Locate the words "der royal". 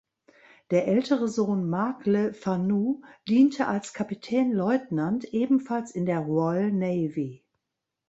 6.07-6.71